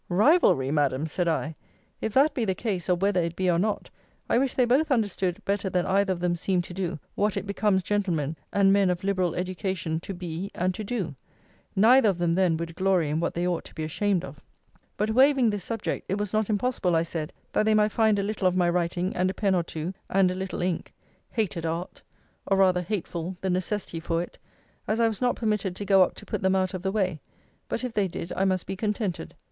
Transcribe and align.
Rivalry! 0.09 0.71
Madam, 0.71 1.05
said 1.05 1.27
I. 1.27 1.55
If 2.01 2.11
that 2.15 2.33
be 2.33 2.43
the 2.43 2.55
case, 2.55 2.89
or 2.89 2.95
whether 2.95 3.21
it 3.21 3.35
be 3.35 3.51
or 3.51 3.59
not, 3.59 3.91
I 4.27 4.39
wish 4.39 4.55
they 4.55 4.65
both 4.65 4.89
understood, 4.89 5.45
better 5.45 5.69
than 5.69 5.85
either 5.85 6.11
of 6.11 6.19
them 6.21 6.35
seem 6.35 6.63
to 6.63 6.73
do, 6.73 6.97
what 7.13 7.37
it 7.37 7.45
becomes 7.45 7.83
gentlemen, 7.83 8.35
and 8.51 8.73
men 8.73 8.89
of 8.89 9.03
liberal 9.03 9.35
education, 9.35 9.99
to 9.99 10.15
be, 10.15 10.49
and 10.55 10.73
to 10.73 10.83
do. 10.83 11.13
Neither 11.75 12.09
of 12.09 12.17
them, 12.17 12.33
then, 12.33 12.57
would 12.57 12.73
glory 12.73 13.11
in 13.11 13.19
what 13.19 13.35
they 13.35 13.45
ought 13.45 13.63
to 13.65 13.75
be 13.75 13.83
ashamed 13.83 14.23
of. 14.25 14.39
But 14.97 15.11
waving 15.11 15.51
this 15.51 15.63
subject, 15.63 16.07
it 16.09 16.17
was 16.17 16.33
not 16.33 16.49
impossible, 16.49 16.95
I 16.95 17.03
said, 17.03 17.31
that 17.53 17.67
they 17.67 17.75
might 17.75 17.91
find 17.91 18.17
a 18.17 18.23
little 18.23 18.47
of 18.47 18.55
my 18.57 18.71
writing, 18.71 19.15
and 19.15 19.29
a 19.29 19.35
pen 19.35 19.53
or 19.53 19.61
two, 19.61 19.93
and 20.09 20.31
a 20.31 20.33
little 20.33 20.63
ink, 20.63 20.91
[hated 21.29 21.63
art! 21.63 22.01
or 22.47 22.57
rather, 22.57 22.81
hateful 22.81 23.37
the 23.41 23.51
necessity 23.51 23.99
for 23.99 24.23
it!] 24.23 24.39
as 24.87 24.99
I 24.99 25.07
was 25.07 25.21
not 25.21 25.35
permitted 25.35 25.75
to 25.75 25.85
go 25.85 26.01
up 26.01 26.15
to 26.15 26.25
put 26.25 26.41
them 26.41 26.55
out 26.55 26.73
of 26.73 26.81
the 26.81 26.91
way: 26.91 27.21
but 27.69 27.83
if 27.83 27.93
they 27.93 28.07
did, 28.07 28.33
I 28.35 28.45
must 28.45 28.65
be 28.65 28.75
contented. 28.75 29.35